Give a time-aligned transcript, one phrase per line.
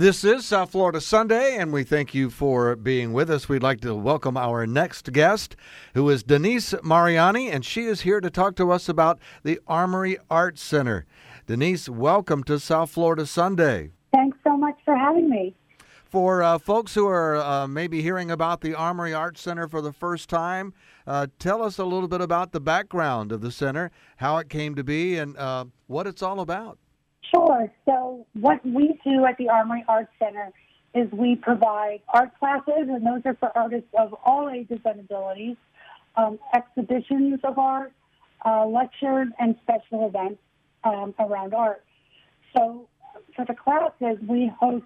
[0.00, 3.50] This is South Florida Sunday, and we thank you for being with us.
[3.50, 5.56] We'd like to welcome our next guest,
[5.92, 10.16] who is Denise Mariani, and she is here to talk to us about the Armory
[10.30, 11.04] Arts Center.
[11.46, 13.90] Denise, welcome to South Florida Sunday.
[14.10, 15.54] Thanks so much for having me.
[16.06, 19.92] For uh, folks who are uh, maybe hearing about the Armory Arts Center for the
[19.92, 20.72] first time,
[21.06, 24.74] uh, tell us a little bit about the background of the center, how it came
[24.76, 26.78] to be, and uh, what it's all about.
[27.30, 27.70] Sure.
[27.84, 30.50] So, what we do at the Armory Arts Center
[30.94, 35.56] is we provide art classes, and those are for artists of all ages and abilities,
[36.16, 37.92] um, exhibitions of art,
[38.44, 40.40] uh, lectures, and special events
[40.82, 41.84] um, around art.
[42.56, 42.88] So,
[43.36, 44.84] for the classes, we host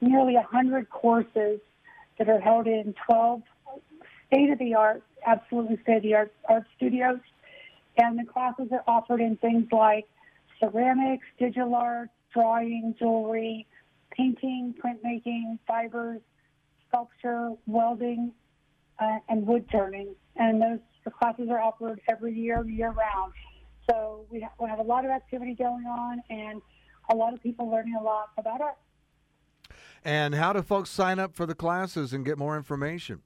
[0.00, 1.60] nearly 100 courses
[2.18, 3.42] that are held in 12
[4.26, 7.20] state of the art, absolutely state of the art art studios.
[7.98, 10.06] And the classes are offered in things like
[10.60, 13.66] ceramics, digital art, drawing, jewelry,
[14.10, 16.20] painting, printmaking, fibers,
[16.88, 18.32] sculpture, welding,
[18.98, 20.14] uh, and wood turning.
[20.36, 23.32] And those the classes are offered every year, year round.
[23.88, 26.60] So we have, we have a lot of activity going on and
[27.10, 28.76] a lot of people learning a lot about art.
[30.04, 33.22] And how do folks sign up for the classes and get more information?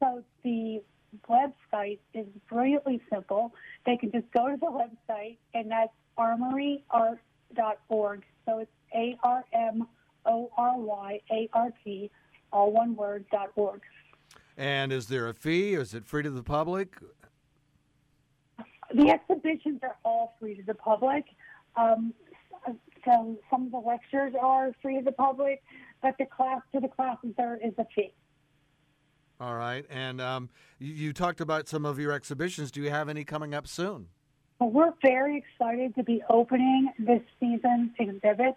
[0.00, 0.82] So the
[1.28, 3.54] website is brilliantly simple.
[3.86, 8.24] They can just go to the website, and that's armoryart.org.
[8.46, 9.86] So it's A R M
[10.26, 12.10] O R Y A R T,
[12.52, 13.82] all one word, dot org.
[14.56, 15.74] And is there a fee?
[15.74, 16.96] Is it free to the public?
[18.94, 21.24] The exhibitions are all free to the public.
[21.76, 22.14] Um,
[23.04, 25.62] so some of the lectures are free to the public,
[26.02, 28.12] but the class to the classes there is a fee.
[29.40, 29.84] All right.
[29.90, 32.70] And um, you, you talked about some of your exhibitions.
[32.70, 34.08] Do you have any coming up soon?
[34.60, 38.56] Well, we're very excited to be opening this season's exhibit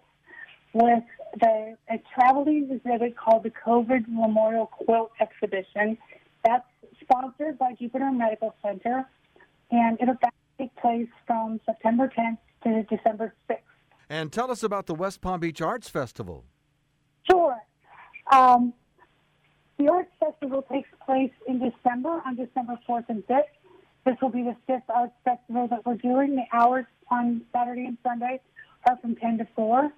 [0.72, 1.02] with
[1.40, 5.98] the a traveling exhibit called the COVID Memorial Quilt Exhibition.
[6.44, 6.64] That's
[7.00, 9.04] sponsored by Jupiter Medical Center,
[9.70, 10.16] and it'll
[10.58, 13.58] take place from September 10th to December 6th.
[14.08, 16.44] And tell us about the West Palm Beach Arts Festival.
[17.28, 17.56] Sure.
[18.32, 18.72] Um,
[19.78, 23.42] the Arts Festival takes place in December, on December 4th and 5th.
[24.04, 26.36] This will be the fifth Arts Festival that we're doing.
[26.36, 28.40] The hours on Saturday and Sunday
[28.88, 29.90] are from 10 to 4.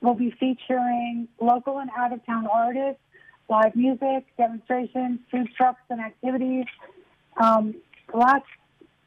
[0.00, 3.00] We'll be featuring local and out of town artists,
[3.48, 6.64] live music, demonstrations, food trucks, and activities.
[7.40, 7.74] Um,
[8.10, 8.44] the last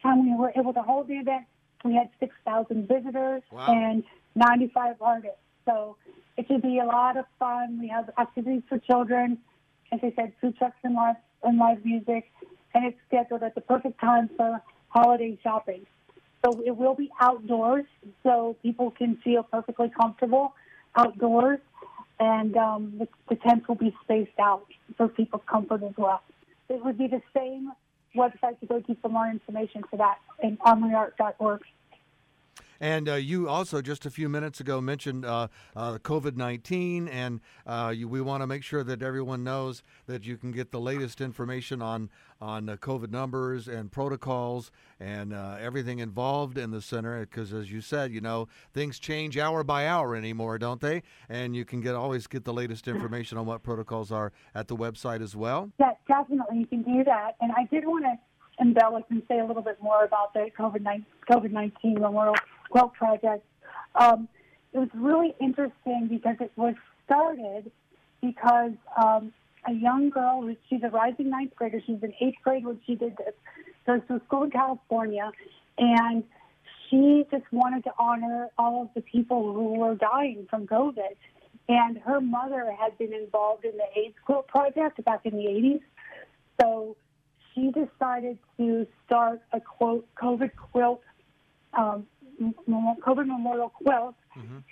[0.02, 1.46] time we were able to hold the event,
[1.84, 3.66] we had 6,000 visitors Wow.
[3.68, 4.04] and
[4.36, 5.38] 95 artists.
[5.66, 5.98] So
[6.38, 7.80] it should be a lot of fun.
[7.82, 9.40] We have activities for children,
[9.96, 12.32] as I said, food trucks and live, and live music,
[12.74, 15.86] and it's scheduled at the perfect time for holiday shopping.
[16.44, 17.86] So it will be outdoors,
[18.24, 20.54] so people can feel perfectly comfortable
[20.96, 21.60] outdoors,
[22.20, 24.66] and um, the, the tents will be spaced out
[24.98, 26.22] for people's comfort as well.
[26.70, 27.72] It would be the same
[28.16, 31.62] website to go to for more information for that and armoryart.org.
[32.80, 37.42] And uh, you also just a few minutes ago mentioned uh, uh, COVID 19, and
[37.66, 40.80] uh, you, we want to make sure that everyone knows that you can get the
[40.80, 42.10] latest information on
[42.42, 44.70] on COVID numbers and protocols
[45.00, 47.22] and uh, everything involved in the center.
[47.22, 51.04] Because as you said, you know things change hour by hour anymore, don't they?
[51.30, 54.76] And you can get always get the latest information on what protocols are at the
[54.76, 55.72] website as well.
[55.80, 57.36] Yeah, definitely you can do that.
[57.40, 58.18] And I did want to
[58.60, 62.36] embellish and say a little bit more about the COVID nineteen Memorial
[62.70, 63.46] Quilt Project.
[63.96, 64.28] Um,
[64.74, 67.72] it was really interesting because it was started
[68.22, 69.32] because um,
[69.68, 73.16] a young girl, she's a rising ninth grader, she's in eighth grade when she did
[73.18, 73.34] this,
[73.86, 75.32] goes to a school in California,
[75.78, 76.24] and
[76.90, 81.16] she just wanted to honor all of the people who were dying from COVID.
[81.68, 85.82] And her mother had been involved in the AIDS Quilt Project back in the 80s.
[86.62, 86.96] So
[87.54, 91.02] she decided to start a quote COVID quilt,
[91.74, 92.06] um,
[92.40, 94.16] COVID memorial quilt.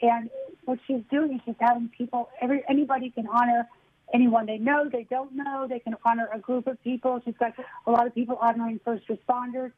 [0.01, 0.29] And
[0.65, 3.67] what she's doing is she's having people, every anybody can honor
[4.13, 5.65] anyone they know, they don't know.
[5.67, 7.19] They can honor a group of people.
[7.25, 7.53] She's got
[7.87, 9.71] a lot of people honoring first responders.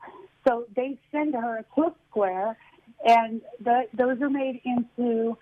[0.48, 2.58] So they send her a quilt square,
[3.06, 5.38] and the, those are made into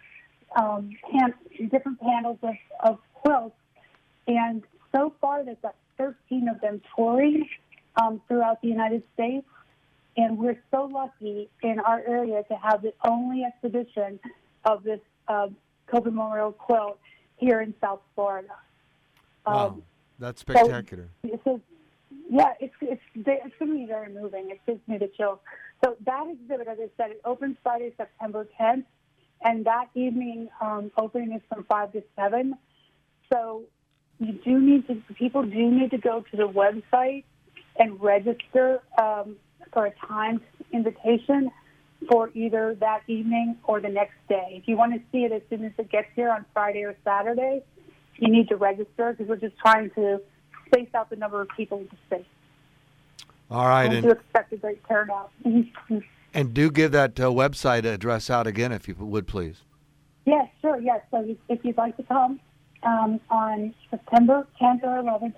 [0.56, 1.34] um, pan,
[1.72, 3.56] different panels of, of quilts.
[4.28, 4.64] And
[4.94, 7.50] so far, they've got 13 of them touring
[8.02, 9.46] um, throughout the United States.
[10.16, 14.20] And we're so lucky in our area to have the only exhibition
[14.66, 15.48] of this uh,
[15.92, 16.98] Memorial quilt
[17.38, 18.48] here in South Florida.
[19.46, 19.84] Wow, Um,
[20.18, 21.10] that's spectacular.
[21.24, 21.60] a,
[22.30, 24.50] yeah, it's it's it's going to be very moving.
[24.50, 25.40] It gives me the chills.
[25.84, 28.86] So that exhibit, as I said, it opens Friday, September 10th,
[29.44, 32.56] and that evening um, opening is from five to seven.
[33.32, 33.64] So
[34.20, 37.24] you do need to people do need to go to the website
[37.78, 39.36] and register um,
[39.74, 40.42] for a timed
[40.72, 41.52] invitation
[42.10, 44.60] for either that evening or the next day.
[44.62, 46.96] If you want to see it as soon as it gets here on Friday or
[47.04, 47.64] Saturday,
[48.18, 50.22] you need to register because we're just trying to
[50.68, 53.28] space out the number of people in the space.
[53.50, 55.32] All right, and, and do expect a great turnout.
[56.34, 59.62] and do give that uh, website address out again, if you would, please.
[60.26, 60.80] Yes, sure.
[60.80, 61.02] Yes.
[61.12, 62.40] So if you'd like to come
[62.84, 65.34] um, on September 10th or 11th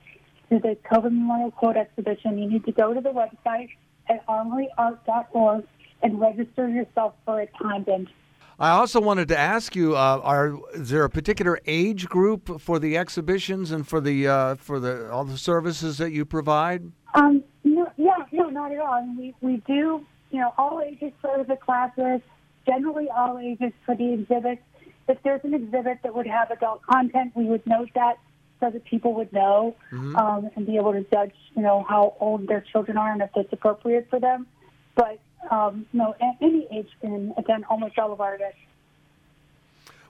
[0.49, 3.69] to the COVID Memorial Quilt Exhibition, you need to go to the website
[4.09, 5.65] at armoryart.org
[6.01, 8.09] and register yourself for a time bench.
[8.57, 12.79] I also wanted to ask you: uh, Are is there a particular age group for
[12.79, 16.91] the exhibitions and for the uh, for the all the services that you provide?
[17.15, 19.05] Um, no, yeah, no, not at all.
[19.17, 22.21] we we do, you know, all ages for the classes.
[22.65, 24.61] Generally, all ages for the exhibits.
[25.07, 28.17] If there's an exhibit that would have adult content, we would note that
[28.59, 30.15] so that people would know mm-hmm.
[30.15, 33.29] um, and be able to judge, you know, how old their children are and if
[33.35, 34.47] it's appropriate for them.
[34.95, 35.19] But
[35.51, 38.37] um, no, any age can again, almost all of our.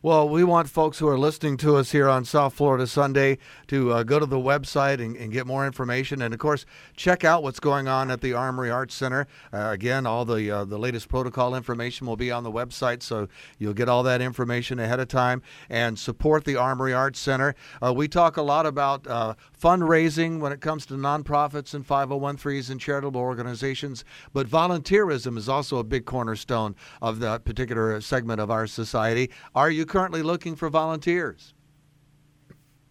[0.06, 3.92] Well, we want folks who are listening to us here on South Florida Sunday to
[3.92, 6.64] uh, go to the website and, and, get more information, and of course,
[6.96, 9.26] check out what's going on at the Armory Arts Center.
[9.52, 13.28] Uh, again, all the uh, the latest protocol information will be on the website, so
[13.58, 15.42] you'll get all that information ahead of time
[15.72, 17.56] and support the Armory Arts Center.
[17.84, 22.70] Uh, we talk a lot about uh, fundraising when it comes to nonprofits and 501(c)(3)s
[22.70, 28.52] and charitable organizations, but volunteerism is also a big cornerstone of that particular segment of
[28.52, 29.32] our society.
[29.56, 31.54] Are you currently looking for volunteers?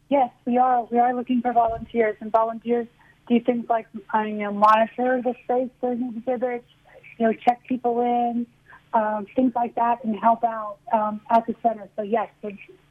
[0.09, 0.85] Yes, we are.
[0.91, 2.87] We are looking for volunteers, and volunteers
[3.29, 6.65] do things like uh, you know monitor the space during exhibits,
[7.19, 8.47] you know check people in,
[8.95, 11.91] um, things like that, and help out um, at the center.
[11.95, 12.31] So yes,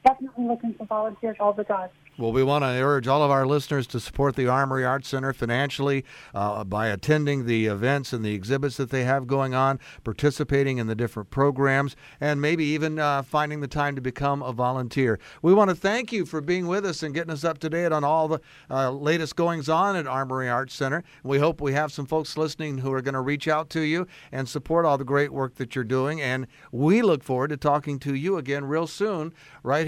[0.03, 1.89] definitely looking for volunteers all the time.
[2.15, 5.33] Well, we want to urge all of our listeners to support the Armory Arts Center
[5.33, 6.05] financially
[6.35, 10.85] uh, by attending the events and the exhibits that they have going on, participating in
[10.85, 15.19] the different programs, and maybe even uh, finding the time to become a volunteer.
[15.41, 17.91] We want to thank you for being with us and getting us up to date
[17.91, 21.03] on all the uh, latest goings on at Armory Arts Center.
[21.23, 24.05] We hope we have some folks listening who are going to reach out to you
[24.31, 26.21] and support all the great work that you're doing.
[26.21, 29.33] And we look forward to talking to you again real soon,
[29.63, 29.87] right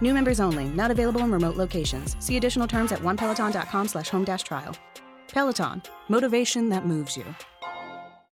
[0.00, 2.16] New members only, not available in remote locations.
[2.24, 4.76] See additional terms at onepeloton.com slash home trial.
[5.28, 7.24] Peloton, motivation that moves you.